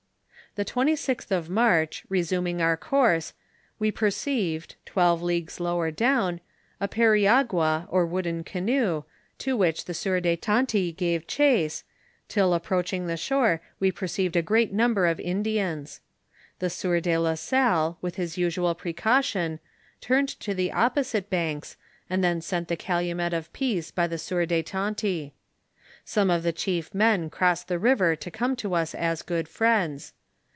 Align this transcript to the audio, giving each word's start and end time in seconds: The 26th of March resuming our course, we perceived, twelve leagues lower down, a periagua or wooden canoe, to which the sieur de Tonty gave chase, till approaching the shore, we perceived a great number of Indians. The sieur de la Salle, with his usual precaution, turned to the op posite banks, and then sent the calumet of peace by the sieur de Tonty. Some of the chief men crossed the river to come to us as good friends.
The 0.55 0.65
26th 0.65 1.31
of 1.31 1.49
March 1.49 2.03
resuming 2.09 2.61
our 2.61 2.75
course, 2.75 3.31
we 3.79 3.89
perceived, 3.89 4.75
twelve 4.85 5.21
leagues 5.21 5.61
lower 5.61 5.91
down, 5.91 6.41
a 6.81 6.89
periagua 6.89 7.87
or 7.89 8.05
wooden 8.05 8.43
canoe, 8.43 9.03
to 9.37 9.55
which 9.55 9.85
the 9.85 9.93
sieur 9.93 10.19
de 10.19 10.35
Tonty 10.35 10.91
gave 10.91 11.25
chase, 11.25 11.85
till 12.27 12.53
approaching 12.53 13.07
the 13.07 13.15
shore, 13.15 13.61
we 13.79 13.93
perceived 13.93 14.35
a 14.35 14.41
great 14.41 14.73
number 14.73 15.05
of 15.07 15.21
Indians. 15.21 16.01
The 16.59 16.69
sieur 16.69 16.99
de 16.99 17.17
la 17.17 17.35
Salle, 17.35 17.97
with 18.01 18.15
his 18.17 18.37
usual 18.37 18.75
precaution, 18.75 19.61
turned 20.01 20.27
to 20.41 20.53
the 20.53 20.73
op 20.73 20.97
posite 20.97 21.29
banks, 21.29 21.77
and 22.09 22.21
then 22.21 22.41
sent 22.41 22.67
the 22.67 22.75
calumet 22.75 23.31
of 23.33 23.51
peace 23.53 23.89
by 23.89 24.05
the 24.05 24.17
sieur 24.17 24.45
de 24.45 24.61
Tonty. 24.61 25.31
Some 26.03 26.29
of 26.29 26.43
the 26.43 26.51
chief 26.51 26.93
men 26.93 27.29
crossed 27.29 27.69
the 27.69 27.79
river 27.79 28.17
to 28.17 28.29
come 28.29 28.57
to 28.57 28.73
us 28.73 28.93
as 28.93 29.21
good 29.21 29.47
friends. 29.47 30.11